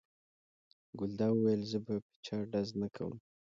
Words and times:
ګلداد 0.99 1.33
وویل: 1.33 1.61
زه 1.71 1.79
په 1.85 1.93
چا 2.25 2.37
ډز 2.51 2.69
نه 2.81 2.87
کوم. 2.95 3.13